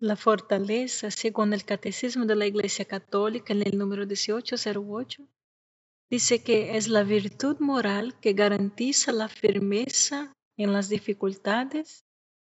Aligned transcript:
La 0.00 0.16
fortaleza, 0.16 1.10
según 1.10 1.52
el 1.52 1.64
Catecismo 1.64 2.26
de 2.26 2.34
la 2.34 2.46
Iglesia 2.46 2.84
Católica 2.84 3.52
en 3.52 3.62
el 3.62 3.78
número 3.78 4.02
1808, 4.02 5.26
dice 6.10 6.42
que 6.42 6.76
es 6.76 6.88
la 6.88 7.04
virtud 7.04 7.58
moral 7.60 8.18
que 8.20 8.32
garantiza 8.32 9.12
la 9.12 9.28
firmeza 9.28 10.32
en 10.56 10.72
las 10.72 10.88
dificultades 10.88 12.04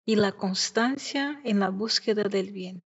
y 0.05 0.15
la 0.15 0.33
constancia 0.33 1.39
en 1.45 1.59
la 1.59 1.69
búsqueda 1.69 2.23
del 2.23 2.51
bien. 2.51 2.83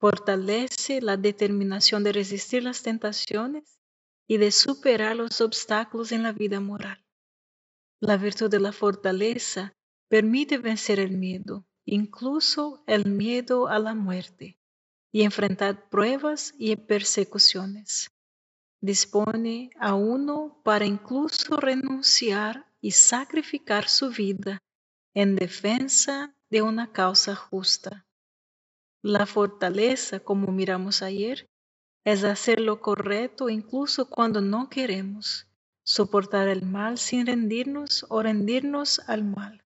Fortalece 0.00 1.00
la 1.02 1.16
determinación 1.16 2.04
de 2.04 2.12
resistir 2.12 2.62
las 2.62 2.82
tentaciones 2.82 3.78
y 4.26 4.38
de 4.38 4.50
superar 4.50 5.16
los 5.16 5.40
obstáculos 5.40 6.10
en 6.12 6.22
la 6.22 6.32
vida 6.32 6.60
moral. 6.60 7.04
La 8.00 8.16
virtud 8.16 8.50
de 8.50 8.60
la 8.60 8.72
fortaleza 8.72 9.72
permite 10.08 10.58
vencer 10.58 11.00
el 11.00 11.16
miedo, 11.16 11.64
incluso 11.86 12.82
el 12.86 13.06
miedo 13.06 13.68
a 13.68 13.78
la 13.78 13.94
muerte, 13.94 14.58
y 15.12 15.22
enfrentar 15.22 15.88
pruebas 15.88 16.52
y 16.58 16.76
persecuciones. 16.76 18.10
Dispone 18.82 19.70
a 19.80 19.94
uno 19.94 20.60
para 20.62 20.84
incluso 20.84 21.56
renunciar 21.56 22.66
y 22.82 22.90
sacrificar 22.90 23.88
su 23.88 24.10
vida 24.10 24.58
en 25.14 25.36
defensa 25.36 26.36
de 26.50 26.60
una 26.60 26.92
causa 26.92 27.34
justa. 27.34 28.04
La 29.00 29.24
fortaleza, 29.24 30.20
como 30.20 30.52
miramos 30.52 31.00
ayer, 31.00 31.48
es 32.04 32.22
hacer 32.24 32.60
lo 32.60 32.80
correcto 32.80 33.48
incluso 33.48 34.10
cuando 34.10 34.40
no 34.40 34.68
queremos, 34.68 35.46
soportar 35.82 36.48
el 36.48 36.66
mal 36.66 36.98
sin 36.98 37.26
rendirnos 37.26 38.04
o 38.08 38.22
rendirnos 38.22 39.00
al 39.08 39.24
mal. 39.24 39.65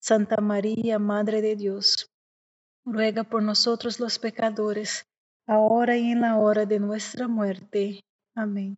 Santa 0.00 0.40
María, 0.40 0.98
Madre 0.98 1.42
de 1.42 1.56
Dios, 1.56 2.10
ruega 2.84 3.24
por 3.24 3.42
nosotros 3.42 4.00
los 4.00 4.18
pecadores, 4.18 5.04
ahora 5.46 5.96
y 5.96 6.12
en 6.12 6.20
la 6.20 6.36
hora 6.38 6.66
de 6.66 6.78
nuestra 6.78 7.28
muerte. 7.28 8.00
Amén. 8.34 8.76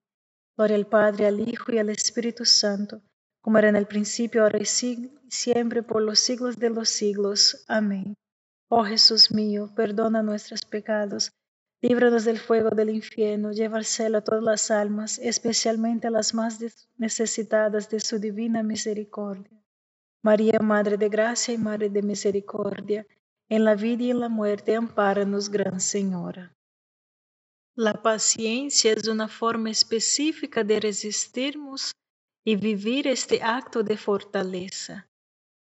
Gloria 0.57 0.77
al 0.77 0.87
Padre, 0.87 1.27
al 1.27 1.41
Hijo 1.41 1.73
y 1.73 1.79
al 1.79 1.91
Espíritu 1.91 2.45
Santo 2.45 3.03
como 3.41 3.59
era 3.59 3.69
en 3.69 3.77
el 3.77 3.87
principio, 3.87 4.43
ahora 4.43 4.59
y 4.59 4.67
siempre, 4.67 5.83
por 5.83 6.03
los 6.03 6.21
siglos 6.21 6.59
de 6.59 6.71
los 6.71 6.89
siglos. 6.89 7.65
Amén. 7.69 8.15
Oh 8.69 8.85
Jesús 8.85 9.33
mío, 9.33 9.73
perdona 9.75 10.23
nuestros 10.23 10.65
pecados, 10.65 11.33
líbranos 11.81 12.25
del 12.25 12.39
fuego 12.39 12.71
del 12.71 12.91
infierno, 12.91 13.53
lleva 13.53 13.79
al 13.79 13.85
cielo 13.85 14.19
a 14.19 14.25
todas 14.25 14.45
las 14.45 14.71
almas, 14.71 15.19
especialmente 15.19 16.07
a 16.07 16.11
las 16.11 16.35
más 16.35 16.59
necesitadas 16.97 17.89
de 17.89 18.01
su 18.01 18.19
divina 18.19 18.63
misericordia. 18.63 19.59
María, 20.23 20.59
Madre 20.61 20.97
de 20.97 21.09
Gracia 21.09 21.55
y 21.55 21.59
Madre 21.59 21.89
de 21.89 22.03
Misericordia, 22.03 23.07
en 23.49 23.65
la 23.65 23.75
vida 23.75 24.05
y 24.05 24.11
en 24.11 24.21
la 24.21 24.29
muerte, 24.29 24.77
ampáranos, 24.77 25.49
Gran 25.49 25.81
Señora. 25.81 26.55
La 27.75 28.03
paciencia 28.03 28.93
es 28.93 29.09
una 29.09 29.29
forma 29.29 29.71
específica 29.71 30.63
de 30.63 30.81
resistirnos 30.81 31.93
y 32.45 32.57
vivir 32.57 33.07
este 33.07 33.43
acto 33.43 33.83
de 33.83 33.97
fortaleza, 33.97 35.09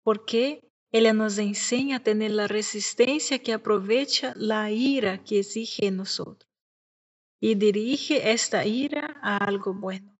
porque 0.04 0.68
ella 0.92 1.14
nos 1.14 1.38
enseña 1.38 1.98
a 1.98 2.04
tener 2.04 2.32
la 2.32 2.48
resistencia 2.48 3.40
que 3.40 3.54
aprovecha 3.54 4.34
la 4.36 4.72
ira 4.72 5.24
que 5.24 5.40
exige 5.40 5.88
en 5.88 5.98
nosotros 5.98 6.52
y 7.40 7.56
dirige 7.56 8.32
esta 8.32 8.66
ira 8.66 9.18
a 9.22 9.38
algo 9.38 9.74
bueno. 9.74 10.11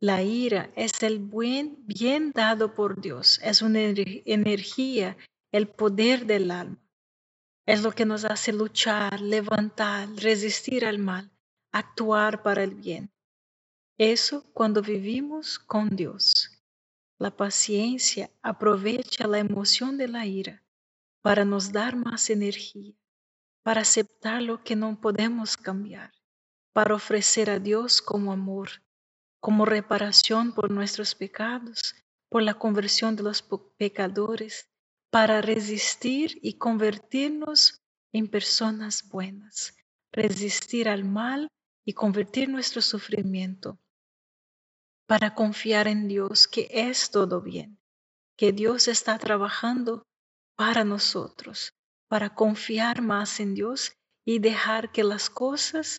La 0.00 0.22
ira 0.22 0.70
es 0.76 1.02
el 1.02 1.18
buen 1.18 1.84
bien 1.84 2.30
dado 2.30 2.76
por 2.76 3.00
Dios, 3.00 3.40
es 3.42 3.62
una 3.62 3.80
energía, 3.80 5.16
el 5.50 5.66
poder 5.66 6.24
del 6.24 6.52
alma. 6.52 6.78
Es 7.66 7.82
lo 7.82 7.90
que 7.90 8.06
nos 8.06 8.24
hace 8.24 8.52
luchar, 8.52 9.20
levantar, 9.20 10.08
resistir 10.14 10.86
al 10.86 10.98
mal, 10.98 11.32
actuar 11.72 12.44
para 12.44 12.62
el 12.62 12.76
bien. 12.76 13.10
Eso 13.98 14.44
cuando 14.52 14.82
vivimos 14.82 15.58
con 15.58 15.88
Dios. 15.96 16.62
La 17.18 17.36
paciencia 17.36 18.30
aprovecha 18.40 19.26
la 19.26 19.40
emoción 19.40 19.98
de 19.98 20.06
la 20.06 20.26
ira 20.26 20.62
para 21.22 21.44
nos 21.44 21.72
dar 21.72 21.96
más 21.96 22.30
energía, 22.30 22.94
para 23.64 23.80
aceptar 23.80 24.42
lo 24.42 24.62
que 24.62 24.76
no 24.76 25.00
podemos 25.00 25.56
cambiar, 25.56 26.12
para 26.72 26.94
ofrecer 26.94 27.50
a 27.50 27.58
Dios 27.58 28.00
como 28.00 28.30
amor, 28.30 28.70
como 29.40 29.64
reparación 29.64 30.52
por 30.52 30.70
nuestros 30.70 31.14
pecados, 31.14 31.94
por 32.28 32.42
la 32.42 32.54
conversión 32.54 33.16
de 33.16 33.22
los 33.22 33.42
pecadores, 33.76 34.68
para 35.10 35.40
resistir 35.40 36.38
y 36.42 36.58
convertirnos 36.58 37.80
en 38.12 38.28
personas 38.28 39.08
buenas, 39.08 39.74
resistir 40.12 40.88
al 40.88 41.04
mal 41.04 41.48
y 41.84 41.94
convertir 41.94 42.48
nuestro 42.48 42.82
sufrimiento 42.82 43.78
para 45.06 45.34
confiar 45.34 45.88
en 45.88 46.06
Dios 46.06 46.46
que 46.46 46.68
es 46.70 47.10
todo 47.10 47.40
bien, 47.40 47.80
que 48.36 48.52
Dios 48.52 48.88
está 48.88 49.18
trabajando 49.18 50.02
para 50.54 50.84
nosotros, 50.84 51.72
para 52.08 52.34
confiar 52.34 53.00
más 53.00 53.40
en 53.40 53.54
Dios 53.54 53.92
y 54.26 54.38
dejar 54.38 54.92
que 54.92 55.04
las 55.04 55.30
cosas 55.30 55.96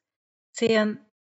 sean 0.52 1.09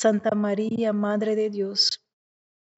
Santa 0.00 0.30
María, 0.36 0.92
Madre 0.92 1.34
de 1.34 1.50
Dios, 1.50 2.00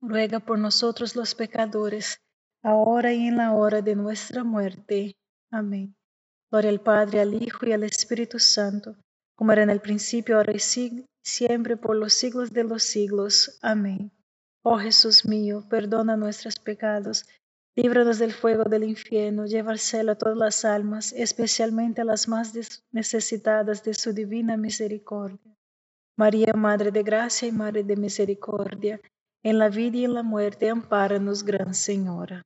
ruega 0.00 0.40
por 0.40 0.58
nosotros 0.58 1.14
los 1.16 1.34
pecadores, 1.34 2.18
ahora 2.62 3.12
y 3.12 3.26
en 3.26 3.36
la 3.36 3.52
hora 3.52 3.82
de 3.82 3.94
nuestra 3.94 4.42
muerte. 4.42 5.18
Amén. 5.50 5.94
Gloria 6.50 6.70
al 6.70 6.80
Padre, 6.80 7.20
al 7.20 7.34
Hijo 7.34 7.66
y 7.66 7.72
al 7.72 7.84
Espíritu 7.84 8.38
Santo, 8.38 8.96
como 9.36 9.52
era 9.52 9.64
en 9.64 9.68
el 9.68 9.82
principio, 9.82 10.38
ahora 10.38 10.54
y 10.54 10.60
siempre, 11.22 11.76
por 11.76 11.94
los 11.94 12.14
siglos 12.14 12.54
de 12.54 12.64
los 12.64 12.84
siglos. 12.84 13.58
Amén. 13.60 14.10
Oh 14.62 14.78
Jesús 14.78 15.26
mío, 15.26 15.66
perdona 15.68 16.16
nuestros 16.16 16.58
pecados 16.58 17.26
Líbranos 17.76 18.18
del 18.18 18.32
fuego 18.32 18.64
del 18.64 18.84
infierno, 18.84 19.44
lleva 19.44 19.72
al 19.72 19.78
cielo 19.78 20.12
a 20.12 20.14
todas 20.14 20.38
las 20.38 20.64
almas, 20.64 21.12
especialmente 21.12 22.00
a 22.00 22.04
las 22.04 22.28
más 22.28 22.54
necesitadas 22.90 23.84
de 23.84 23.92
su 23.92 24.14
divina 24.14 24.56
misericordia. 24.56 25.59
María, 26.20 26.52
Madre 26.52 26.90
de 26.90 27.02
Gracia 27.02 27.48
y 27.48 27.50
Madre 27.50 27.82
de 27.82 27.96
Misericordia, 27.96 29.00
en 29.42 29.56
la 29.56 29.70
vida 29.70 29.96
y 29.96 30.04
en 30.04 30.12
la 30.12 30.22
muerte, 30.22 30.68
ampáranos, 30.68 31.42
Gran 31.42 31.72
Señora. 31.72 32.42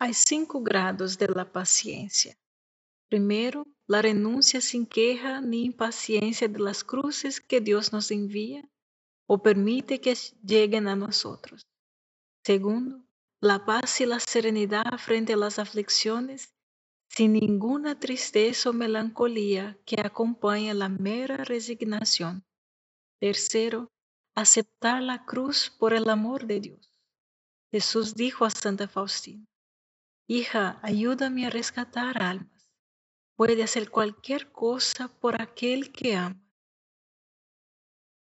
Hay 0.00 0.12
cinco 0.12 0.60
grados 0.60 1.18
de 1.18 1.28
la 1.28 1.52
paciencia. 1.52 2.34
Primero, 3.08 3.64
la 3.86 4.02
renuncia 4.02 4.60
sin 4.60 4.86
queja 4.86 5.40
ni 5.40 5.66
impaciencia 5.66 6.48
de 6.48 6.58
las 6.58 6.82
cruces 6.82 7.40
que 7.40 7.60
Dios 7.60 7.92
nos 7.92 8.10
envía 8.10 8.68
o 9.28 9.40
permite 9.40 10.00
que 10.00 10.16
lleguen 10.42 10.88
a 10.88 10.96
nosotros. 10.96 11.62
Segundo, 12.44 13.04
la 13.40 13.64
paz 13.66 14.00
y 14.00 14.06
la 14.06 14.18
serenidad 14.18 14.98
frente 14.98 15.34
a 15.34 15.36
las 15.36 15.60
aflicciones, 15.60 16.52
sin 17.08 17.34
ninguna 17.34 18.00
tristeza 18.00 18.70
o 18.70 18.72
melancolía 18.72 19.78
que 19.86 20.00
acompañe 20.00 20.74
la 20.74 20.88
mera 20.88 21.36
resignación. 21.36 22.44
Tercero, 23.20 23.90
aceptar 24.36 25.02
la 25.02 25.24
cruz 25.24 25.70
por 25.78 25.92
el 25.92 26.08
amor 26.08 26.46
de 26.46 26.60
Dios. 26.60 26.92
Jesús 27.70 28.14
dijo 28.14 28.44
a 28.44 28.50
Santa 28.50 28.86
Faustina, 28.86 29.44
Hija, 30.28 30.78
ayúdame 30.82 31.46
a 31.46 31.50
rescatar 31.50 32.22
almas. 32.22 32.70
Puede 33.34 33.62
hacer 33.62 33.90
cualquier 33.90 34.52
cosa 34.52 35.08
por 35.08 35.40
aquel 35.40 35.90
que 35.90 36.16
ama. 36.16 36.40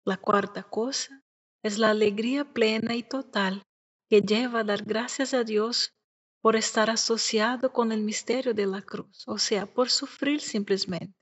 La 0.03 0.17
cuarta 0.17 0.63
cosa 0.63 1.23
es 1.63 1.77
la 1.77 1.91
alegría 1.91 2.53
plena 2.53 2.95
y 2.95 3.03
total 3.03 3.63
que 4.09 4.21
lleva 4.21 4.61
a 4.61 4.63
dar 4.63 4.83
gracias 4.83 5.33
a 5.33 5.43
Dios 5.43 5.93
por 6.41 6.55
estar 6.55 6.89
asociado 6.89 7.71
con 7.71 7.91
el 7.91 8.01
misterio 8.01 8.53
de 8.53 8.65
la 8.65 8.81
cruz, 8.81 9.27
o 9.27 9.37
sea, 9.37 9.71
por 9.71 9.89
sufrir 9.89 10.41
simplemente. 10.41 11.15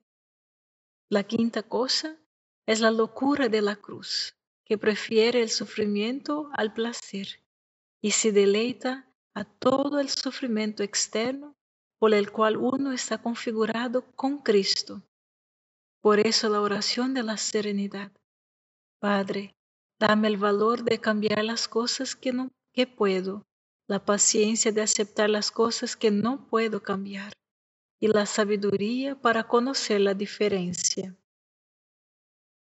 La 1.09 1.23
quinta 1.23 1.61
cosa 1.61 2.17
es 2.69 2.81
la 2.81 2.91
locura 2.91 3.49
de 3.49 3.63
la 3.63 3.77
cruz, 3.77 4.35
que 4.63 4.77
prefiere 4.77 5.41
el 5.41 5.49
sufrimiento 5.49 6.51
al 6.53 6.71
placer 6.71 7.41
y 7.99 8.11
se 8.11 8.31
deleita 8.31 9.11
a 9.33 9.43
todo 9.43 9.99
el 9.99 10.07
sufrimiento 10.07 10.83
externo 10.83 11.55
por 11.97 12.13
el 12.13 12.31
cual 12.31 12.57
uno 12.57 12.91
está 12.91 13.23
configurado 13.23 14.03
con 14.11 14.37
Cristo. 14.37 15.01
Por 15.99 16.19
eso 16.19 16.47
la 16.47 16.61
oración 16.61 17.15
de 17.15 17.23
la 17.23 17.37
serenidad. 17.37 18.11
Padre, 18.99 19.55
dame 19.99 20.27
el 20.27 20.37
valor 20.37 20.83
de 20.83 20.99
cambiar 20.99 21.43
las 21.43 21.67
cosas 21.67 22.15
que 22.15 22.33
no 22.33 22.49
que 22.71 22.85
puedo, 22.85 23.47
la 23.87 24.05
paciencia 24.05 24.71
de 24.71 24.83
aceptar 24.83 25.31
las 25.31 25.49
cosas 25.49 25.95
que 25.95 26.11
no 26.11 26.45
puedo 26.47 26.83
cambiar 26.83 27.33
y 27.99 28.09
la 28.09 28.27
sabiduría 28.27 29.19
para 29.19 29.47
conocer 29.47 30.01
la 30.01 30.13
diferencia. 30.13 31.18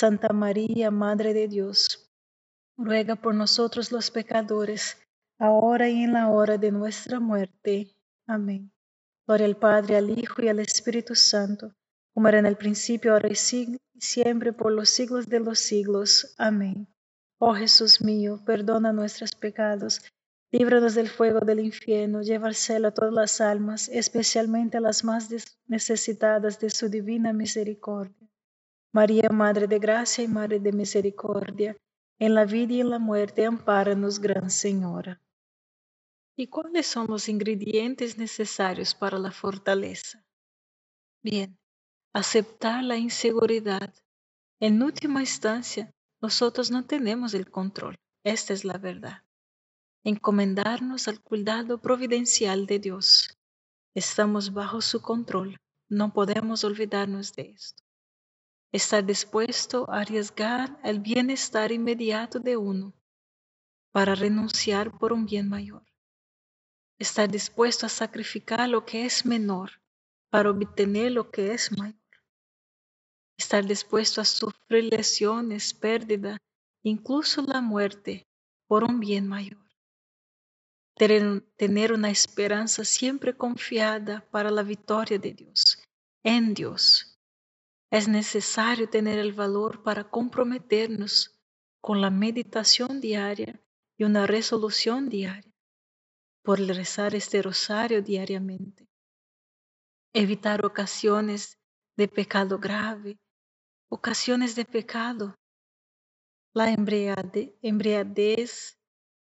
Santa 0.00 0.32
María, 0.32 0.92
Madre 0.92 1.34
de 1.34 1.48
Dios, 1.48 2.08
ruega 2.76 3.16
por 3.16 3.34
nosotros 3.34 3.90
los 3.90 4.12
pecadores, 4.12 4.96
ahora 5.40 5.88
y 5.88 6.04
en 6.04 6.12
la 6.12 6.28
hora 6.28 6.56
de 6.56 6.70
nuestra 6.70 7.18
muerte. 7.18 7.96
Amén. 8.24 8.70
Gloria 9.26 9.46
al 9.46 9.56
Padre, 9.56 9.96
al 9.96 10.16
Hijo 10.16 10.40
y 10.40 10.46
al 10.46 10.60
Espíritu 10.60 11.16
Santo, 11.16 11.74
como 12.14 12.28
era 12.28 12.38
en 12.38 12.46
el 12.46 12.56
principio, 12.56 13.12
ahora 13.12 13.28
y 13.28 13.34
siempre, 13.34 14.52
por 14.52 14.70
los 14.70 14.88
siglos 14.88 15.26
de 15.26 15.40
los 15.40 15.58
siglos. 15.58 16.32
Amén. 16.38 16.86
Oh 17.38 17.54
Jesús 17.54 18.00
mío, 18.00 18.40
perdona 18.46 18.92
nuestros 18.92 19.34
pecados 19.34 20.00
Líbranos 20.52 20.94
del 20.94 21.08
fuego 21.08 21.40
del 21.40 21.58
infierno, 21.58 22.22
lleva 22.22 22.48
al 22.48 22.84
a 22.84 22.90
todas 22.92 23.12
las 23.12 23.40
almas, 23.40 23.88
especialmente 23.88 24.78
a 24.78 24.80
las 24.80 25.02
más 25.02 25.28
necesitadas 25.66 26.60
de 26.60 26.70
su 26.70 26.88
divina 26.88 27.32
misericordia. 27.32 28.27
María, 29.00 29.28
Madre 29.30 29.68
de 29.68 29.78
Gracia 29.78 30.24
y 30.24 30.26
Madre 30.26 30.58
de 30.58 30.72
Misericordia, 30.72 31.76
en 32.18 32.34
la 32.34 32.44
vida 32.44 32.72
y 32.72 32.80
en 32.80 32.90
la 32.90 32.98
muerte, 32.98 33.46
ampáranos, 33.46 34.18
Gran 34.18 34.50
Señora. 34.50 35.22
¿Y 36.36 36.48
cuáles 36.48 36.88
son 36.88 37.06
los 37.06 37.28
ingredientes 37.28 38.18
necesarios 38.18 38.96
para 38.96 39.16
la 39.20 39.30
fortaleza? 39.30 40.24
Bien, 41.22 41.56
aceptar 42.12 42.82
la 42.82 42.96
inseguridad. 42.96 43.94
En 44.58 44.82
última 44.82 45.20
instancia, 45.20 45.92
nosotros 46.20 46.72
no 46.72 46.84
tenemos 46.84 47.34
el 47.34 47.48
control. 47.48 47.94
Esta 48.24 48.52
es 48.52 48.64
la 48.64 48.78
verdad 48.78 49.22
encomendarnos 50.02 51.06
al 51.06 51.20
cuidado 51.20 51.80
providencial 51.80 52.66
de 52.66 52.78
Dios. 52.80 53.36
Estamos 53.94 54.52
bajo 54.52 54.80
su 54.80 55.02
control, 55.02 55.56
no 55.88 56.12
podemos 56.12 56.64
olvidarnos 56.64 57.34
de 57.34 57.50
esto. 57.50 57.87
Estar 58.72 59.04
dispuesto 59.04 59.90
a 59.90 60.00
arriesgar 60.00 60.78
el 60.84 61.00
bienestar 61.00 61.72
inmediato 61.72 62.38
de 62.38 62.56
uno 62.56 62.92
para 63.92 64.14
renunciar 64.14 64.98
por 64.98 65.12
un 65.12 65.24
bien 65.24 65.48
mayor. 65.48 65.84
Estar 66.98 67.30
dispuesto 67.30 67.86
a 67.86 67.88
sacrificar 67.88 68.68
lo 68.68 68.84
que 68.84 69.04
es 69.04 69.24
menor 69.24 69.70
para 70.30 70.50
obtener 70.50 71.12
lo 71.12 71.30
que 71.30 71.52
es 71.54 71.72
mayor. 71.76 71.94
Estar 73.38 73.64
dispuesto 73.64 74.20
a 74.20 74.24
sufrir 74.24 74.84
lesiones, 74.84 75.72
pérdida, 75.72 76.36
incluso 76.82 77.42
la 77.42 77.60
muerte 77.60 78.26
por 78.66 78.84
un 78.84 79.00
bien 79.00 79.26
mayor 79.28 79.68
tener 80.98 81.92
una 81.92 82.10
esperanza 82.10 82.84
siempre 82.84 83.36
confiada 83.36 84.26
para 84.32 84.50
la 84.50 84.64
victoria 84.64 85.18
de 85.18 85.32
Dios, 85.32 85.78
en 86.24 86.54
Dios. 86.54 87.07
Es 87.90 88.06
necesario 88.06 88.88
tener 88.88 89.18
el 89.18 89.32
valor 89.32 89.82
para 89.82 90.10
comprometernos 90.10 91.40
con 91.80 92.00
la 92.00 92.10
meditación 92.10 93.00
diaria 93.00 93.62
y 93.96 94.04
una 94.04 94.26
resolución 94.26 95.08
diaria 95.08 95.52
por 96.42 96.60
rezar 96.60 97.14
este 97.14 97.40
rosario 97.42 98.02
diariamente. 98.02 98.88
Evitar 100.14 100.64
ocasiones 100.64 101.58
de 101.96 102.08
pecado 102.08 102.58
grave, 102.58 103.18
ocasiones 103.90 104.54
de 104.54 104.64
pecado, 104.64 105.34
la 106.54 106.70
embriaguez, 107.62 108.78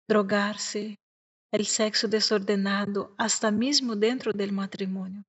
drogarse, 0.07 0.99
el 1.51 1.65
sexo 1.65 2.07
desordenado 2.07 3.15
hasta 3.17 3.49
mismo 3.51 3.95
dentro 3.95 4.31
del 4.33 4.51
matrimonio. 4.51 5.23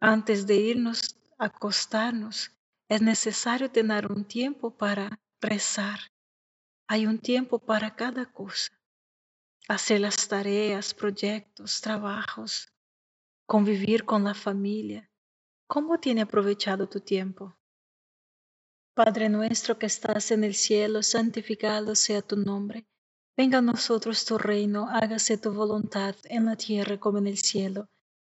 Antes 0.00 0.46
de 0.46 0.56
irnos 0.56 1.16
acostarnos, 1.38 2.50
es 2.88 3.02
necesario 3.02 3.70
tener 3.70 4.10
un 4.10 4.24
tiempo 4.24 4.76
para 4.76 5.20
rezar. 5.40 5.98
Hay 6.88 7.06
un 7.06 7.18
tiempo 7.18 7.58
para 7.58 7.96
cada 7.96 8.26
cosa. 8.32 8.72
Hacer 9.68 10.00
las 10.00 10.28
tareas, 10.28 10.94
proyectos, 10.94 11.80
trabajos, 11.80 12.72
convivir 13.46 14.04
con 14.04 14.22
la 14.24 14.34
familia. 14.34 15.10
¿Cómo 15.66 15.98
tiene 15.98 16.22
aprovechado 16.22 16.88
tu 16.88 17.00
tiempo? 17.00 17.58
Padre 18.94 19.28
nuestro 19.28 19.78
que 19.78 19.86
estás 19.86 20.30
en 20.30 20.44
el 20.44 20.54
cielo, 20.54 21.02
santificado 21.02 21.94
sea 21.96 22.22
tu 22.22 22.36
nombre. 22.36 22.86
Venga 23.36 23.58
a 23.58 23.62
nosotros 23.62 24.24
tu 24.24 24.38
reino, 24.38 24.88
hágase 24.88 25.36
tu 25.36 25.52
voluntad 25.52 26.14
en 26.24 26.46
la 26.46 26.56
tierra 26.56 26.98
como 26.98 27.18
en 27.18 27.26
el 27.26 27.36
cielo. 27.36 27.90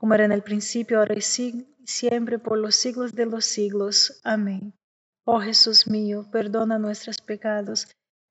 como 0.00 0.14
era 0.14 0.24
en 0.24 0.32
el 0.32 0.42
principio, 0.42 0.98
ahora 0.98 1.14
y 1.14 1.20
siempre, 1.20 2.38
por 2.38 2.56
los 2.56 2.74
siglos 2.74 3.14
de 3.14 3.26
los 3.26 3.44
siglos. 3.44 4.18
Amén. 4.24 4.72
Oh 5.26 5.40
Jesús 5.40 5.86
mío, 5.86 6.26
perdona 6.32 6.78
nuestros 6.78 7.18
pecados, 7.18 7.86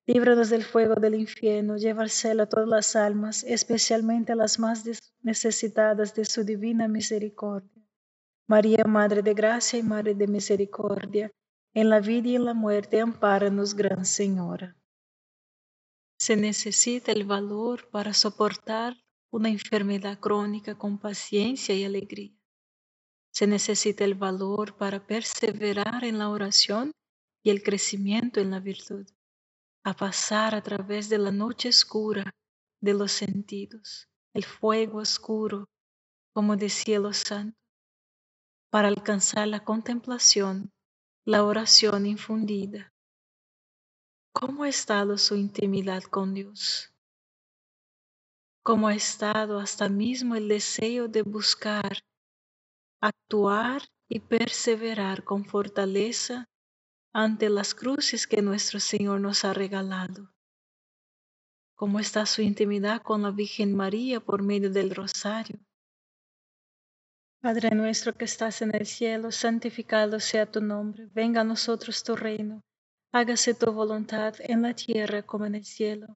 líbranos 0.08 0.50
del 0.50 0.64
fuego 0.64 0.96
del 0.96 1.14
infierno, 1.14 1.78
lleva 1.78 2.02
al 2.02 2.10
cielo 2.10 2.42
a 2.42 2.46
todas 2.48 2.68
las 2.68 2.96
almas, 2.96 3.44
especialmente 3.44 4.32
a 4.32 4.36
las 4.36 4.58
más 4.58 4.84
necesitadas 5.22 6.16
de 6.16 6.26
su 6.26 6.44
divina 6.44 6.88
misericordia. 6.88 7.84
María, 8.48 8.84
Madre 8.86 9.22
de 9.22 9.36
Gracia 9.36 9.78
y 9.78 9.84
Madre 9.84 10.16
de 10.16 10.26
Misericordia, 10.26 11.32
en 11.76 11.90
la 11.92 12.00
vida 12.00 12.30
y 12.30 12.36
en 12.36 12.46
la 12.46 12.56
muerte, 12.56 13.00
ampáranos, 13.00 13.76
Gran 13.76 14.06
Señora. 14.06 14.76
Se 16.18 16.36
necesita 16.36 17.12
el 17.12 17.26
valor 17.26 17.88
para 17.92 18.16
soportar 18.16 18.98
una 19.32 19.50
enfermedad 19.50 20.20
crónica 20.20 20.78
con 20.78 20.98
paciencia 20.98 21.76
y 21.76 21.84
alegría. 21.84 22.34
Se 23.32 23.48
necesita 23.48 24.04
el 24.04 24.16
valor 24.16 24.76
para 24.78 25.06
perseverar 25.06 26.04
en 26.04 26.18
la 26.18 26.30
oración 26.30 26.92
y 27.44 27.52
el 27.52 27.64
crecimiento 27.64 28.40
en 28.40 28.52
la 28.52 28.60
virtud, 28.60 29.08
a 29.84 29.94
pasar 29.94 30.56
a 30.56 30.62
través 30.62 31.10
de 31.10 31.18
la 31.18 31.32
noche 31.32 31.70
oscura 31.70 32.32
de 32.82 32.94
los 32.94 33.12
sentidos, 33.12 34.08
el 34.34 34.46
fuego 34.46 35.00
oscuro, 35.00 35.66
como 36.34 36.56
decía 36.56 37.00
los 37.00 37.18
santos, 37.18 37.60
para 38.72 38.88
alcanzar 38.88 39.48
la 39.48 39.64
contemplación, 39.64 40.72
la 41.26 41.44
oración 41.44 42.06
infundida, 42.06 42.94
¿Cómo 44.32 44.64
ha 44.64 44.70
estado 44.70 45.18
su 45.18 45.36
intimidad 45.36 46.04
con 46.04 46.34
Dios? 46.34 46.94
¿Cómo 48.64 48.88
ha 48.88 48.96
estado 48.96 49.60
hasta 49.60 49.90
mismo 49.90 50.36
el 50.36 50.48
deseo 50.48 51.08
de 51.08 51.22
buscar, 51.22 52.04
actuar 53.02 53.84
y 54.08 54.20
perseverar 54.20 55.24
con 55.24 55.46
fortaleza 55.46 56.50
ante 57.14 57.50
las 57.50 57.74
cruces 57.74 58.28
que 58.28 58.42
nuestro 58.42 58.80
Señor 58.80 59.22
nos 59.22 59.46
ha 59.46 59.54
regalado? 59.54 60.32
¿Cómo 61.76 62.00
está 62.00 62.26
su 62.26 62.42
intimidad 62.42 63.02
con 63.02 63.24
la 63.24 63.32
Virgen 63.32 63.76
María 63.76 64.20
por 64.20 64.44
medio 64.44 64.70
del 64.70 64.94
rosario? 64.94 65.60
Padre 67.42 67.72
nuestro 67.72 68.14
que 68.14 68.26
estás 68.26 68.62
en 68.62 68.76
el 68.76 68.86
cielo, 68.86 69.32
santificado 69.32 70.20
sea 70.20 70.52
tu 70.52 70.62
nombre, 70.62 71.08
venga 71.14 71.42
a 71.42 71.46
nosotros 71.46 72.04
tu 72.04 72.16
reino 72.16 72.62
hágase 73.12 73.56
tu 73.56 73.72
voluntad 73.72 74.36
en 74.40 74.62
la 74.62 74.74
tierra 74.74 75.24
como 75.24 75.46
en 75.46 75.56
el 75.56 75.66
cielo. 75.66 76.16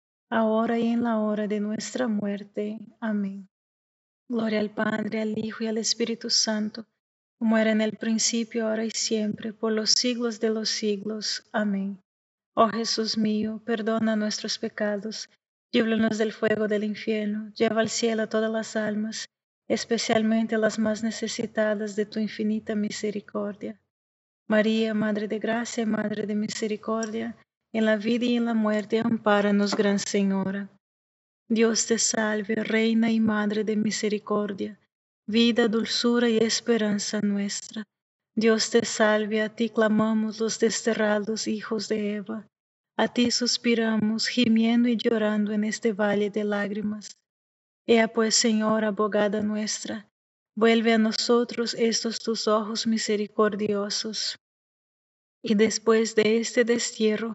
ahora 0.31 0.79
y 0.79 0.87
en 0.87 1.03
la 1.03 1.19
hora 1.19 1.47
de 1.47 1.59
nuestra 1.59 2.07
muerte. 2.07 2.79
Amén. 2.99 3.47
Gloria 4.27 4.59
al 4.59 4.71
Padre, 4.71 5.21
al 5.21 5.37
Hijo 5.37 5.63
y 5.63 5.67
al 5.67 5.77
Espíritu 5.77 6.31
Santo 6.31 6.87
como 7.41 7.57
era 7.57 7.71
en 7.71 7.81
el 7.81 7.93
principio, 7.93 8.67
ahora 8.67 8.85
y 8.85 8.91
siempre, 8.91 9.51
por 9.51 9.71
los 9.71 9.93
siglos 9.97 10.39
de 10.39 10.51
los 10.51 10.69
siglos. 10.69 11.43
Amén. 11.51 11.99
Oh 12.53 12.67
Jesús 12.69 13.17
mío, 13.17 13.59
perdona 13.65 14.15
nuestros 14.15 14.59
pecados, 14.59 15.27
líbranos 15.71 16.19
del 16.19 16.33
fuego 16.33 16.67
del 16.67 16.83
infierno, 16.83 17.51
lleva 17.55 17.81
al 17.81 17.89
cielo 17.89 18.21
a 18.21 18.29
todas 18.29 18.51
las 18.51 18.75
almas, 18.75 19.25
especialmente 19.67 20.55
las 20.59 20.77
más 20.77 21.01
necesitadas 21.01 21.95
de 21.95 22.05
tu 22.05 22.19
infinita 22.19 22.75
misericordia. 22.75 23.81
María, 24.47 24.93
Madre 24.93 25.27
de 25.27 25.39
Gracia 25.39 25.81
y 25.81 25.87
Madre 25.87 26.27
de 26.27 26.35
Misericordia, 26.35 27.35
en 27.73 27.85
la 27.85 27.97
vida 27.97 28.25
y 28.25 28.35
en 28.37 28.45
la 28.45 28.53
muerte, 28.53 28.99
ampáranos, 28.99 29.75
Gran 29.75 29.99
Señora. 29.99 30.69
Dios 31.49 31.85
te 31.87 31.97
salve, 31.97 32.55
Reina 32.55 33.11
y 33.11 33.19
Madre 33.19 33.63
de 33.63 33.75
Misericordia 33.75 34.77
vida, 35.31 35.69
dulzura 35.69 36.29
y 36.29 36.37
esperanza 36.37 37.21
nuestra. 37.21 37.83
Dios 38.35 38.69
te 38.69 38.85
salve, 38.85 39.41
a 39.41 39.49
ti 39.49 39.69
clamamos 39.69 40.39
los 40.39 40.59
desterrados 40.59 41.47
hijos 41.47 41.87
de 41.87 42.15
Eva, 42.15 42.47
a 42.97 43.07
ti 43.07 43.31
suspiramos, 43.31 44.27
gimiendo 44.27 44.89
y 44.89 44.97
llorando 44.97 45.53
en 45.53 45.63
este 45.63 45.93
valle 45.93 46.29
de 46.29 46.43
lágrimas. 46.43 47.17
Ea 47.87 48.07
pues, 48.09 48.35
Señor, 48.35 48.83
abogada 48.83 49.41
nuestra, 49.41 50.09
vuelve 50.55 50.93
a 50.93 50.97
nosotros 50.97 51.73
estos 51.75 52.19
tus 52.19 52.47
ojos 52.47 52.85
misericordiosos. 52.85 54.37
Y 55.41 55.55
después 55.55 56.13
de 56.15 56.37
este 56.39 56.65
destierro, 56.65 57.33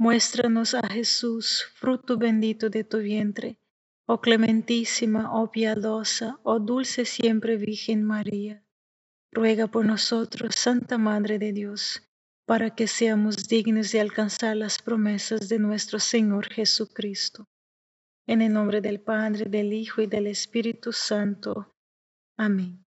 muéstranos 0.00 0.74
a 0.74 0.82
Jesús, 0.88 1.66
fruto 1.74 2.16
bendito 2.16 2.70
de 2.70 2.84
tu 2.84 2.98
vientre 2.98 3.58
Oh 4.12 4.20
clementísima, 4.20 5.22
oh 5.32 5.52
piadosa, 5.52 6.40
oh 6.42 6.58
dulce 6.58 7.04
siempre 7.04 7.56
Virgen 7.56 8.02
María, 8.02 8.64
ruega 9.30 9.68
por 9.68 9.84
nosotros, 9.86 10.56
Santa 10.56 10.98
Madre 10.98 11.38
de 11.38 11.52
Dios, 11.52 12.02
para 12.44 12.74
que 12.74 12.88
seamos 12.88 13.46
dignos 13.46 13.92
de 13.92 14.00
alcanzar 14.00 14.56
las 14.56 14.82
promesas 14.82 15.48
de 15.48 15.60
nuestro 15.60 16.00
Señor 16.00 16.48
Jesucristo. 16.48 17.46
En 18.26 18.42
el 18.42 18.52
nombre 18.52 18.80
del 18.80 19.00
Padre, 19.00 19.44
del 19.44 19.72
Hijo 19.72 20.02
y 20.02 20.08
del 20.08 20.26
Espíritu 20.26 20.92
Santo. 20.92 21.72
Amén. 22.36 22.84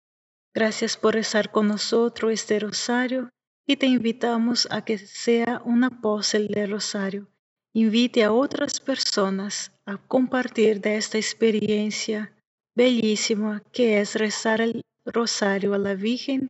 Gracias 0.52 0.96
por 0.96 1.14
rezar 1.14 1.52
con 1.52 1.68
nosotros 1.68 2.32
este 2.32 2.58
rosario 2.58 3.30
y 3.66 3.76
te 3.76 3.86
invitamos 3.86 4.68
a 4.70 4.84
que 4.84 4.98
sea 4.98 5.62
un 5.64 5.84
apóstol 5.84 6.48
del 6.48 6.70
rosario 6.70 7.28
invite 7.74 8.22
a 8.22 8.32
otras 8.32 8.80
personas 8.80 9.72
a 9.86 9.96
compartir 9.96 10.80
de 10.80 10.96
esta 10.96 11.18
experiencia 11.18 12.32
bellísima 12.76 13.62
que 13.72 14.00
es 14.00 14.14
rezar 14.14 14.60
el 14.60 14.82
rosario 15.06 15.74
a 15.74 15.78
la 15.78 15.94
Virgen 15.94 16.48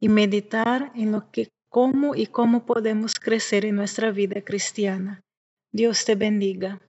y 0.00 0.08
meditar 0.08 0.92
en 0.94 1.12
lo 1.12 1.30
que 1.30 1.48
cómo 1.70 2.14
y 2.14 2.26
cómo 2.26 2.66
podemos 2.66 3.14
crecer 3.14 3.64
en 3.64 3.76
nuestra 3.76 4.10
vida 4.10 4.42
cristiana. 4.42 5.20
Dios 5.72 6.04
te 6.04 6.14
bendiga. 6.14 6.80